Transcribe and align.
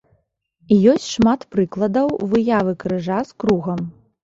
Ёсць 0.93 1.09
шмат 1.17 1.45
прыкладаў 1.57 2.07
выявы 2.33 2.75
крыжа 2.87 3.23
з 3.31 3.39
кругам. 3.45 3.79